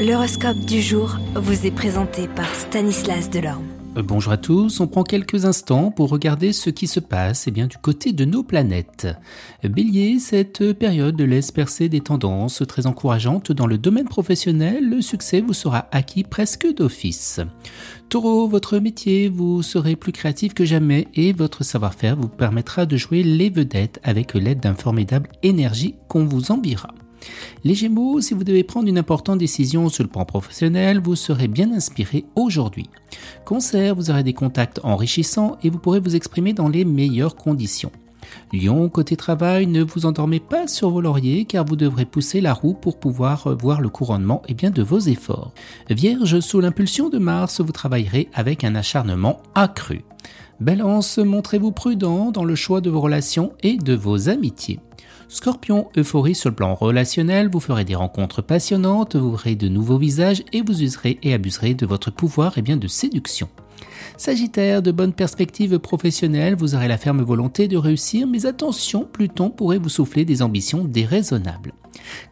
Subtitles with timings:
[0.00, 3.66] L'horoscope du jour vous est présenté par Stanislas Delorme.
[3.98, 7.50] Euh, bonjour à tous, on prend quelques instants pour regarder ce qui se passe eh
[7.50, 9.08] bien, du côté de nos planètes.
[9.62, 15.42] Bélier, cette période laisse percer des tendances très encourageantes dans le domaine professionnel, le succès
[15.42, 17.40] vous sera acquis presque d'office.
[18.08, 22.96] Taureau, votre métier, vous serez plus créatif que jamais et votre savoir-faire vous permettra de
[22.96, 26.88] jouer les vedettes avec l'aide d'un formidable énergie qu'on vous enviera.
[27.64, 31.48] Les Gémeaux, si vous devez prendre une importante décision sur le plan professionnel, vous serez
[31.48, 32.88] bien inspiré aujourd'hui.
[33.44, 37.92] Concert, vous aurez des contacts enrichissants et vous pourrez vous exprimer dans les meilleures conditions.
[38.52, 42.52] Lion, côté travail, ne vous endormez pas sur vos lauriers car vous devrez pousser la
[42.52, 45.52] roue pour pouvoir voir le couronnement et bien de vos efforts.
[45.88, 50.04] Vierge, sous l'impulsion de Mars, vous travaillerez avec un acharnement accru.
[50.60, 54.78] Balance, montrez-vous prudent dans le choix de vos relations et de vos amitiés.
[55.30, 59.96] Scorpion, euphorie sur le plan relationnel, vous ferez des rencontres passionnantes, vous verrez de nouveaux
[59.96, 63.48] visages et vous userez et abuserez de votre pouvoir et bien de séduction.
[64.16, 69.50] Sagittaire, de bonnes perspectives professionnelles, vous aurez la ferme volonté de réussir, mais attention, Pluton
[69.50, 71.74] pourrait vous souffler des ambitions déraisonnables.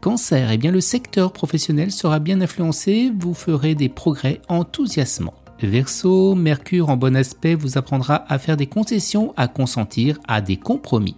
[0.00, 5.34] Cancer, eh bien le secteur professionnel sera bien influencé, vous ferez des progrès enthousiasmants.
[5.60, 10.56] Verseau, Mercure en bon aspect vous apprendra à faire des concessions, à consentir à des
[10.56, 11.16] compromis.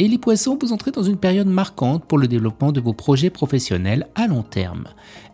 [0.00, 3.30] Et les poissons, vous entrez dans une période marquante pour le développement de vos projets
[3.30, 4.88] professionnels à long terme.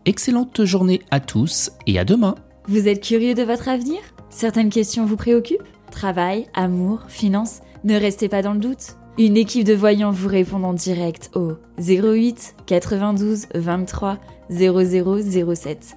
[0.05, 2.35] Excellente journée à tous et à demain.
[2.69, 4.01] Vous êtes curieux de votre avenir?
[4.29, 5.63] Certaines questions vous préoccupent?
[5.91, 8.97] Travail, amour, finances Ne restez pas dans le doute.
[9.17, 14.19] Une équipe de voyants vous répond en direct au 08 92 23
[14.51, 15.97] 0007.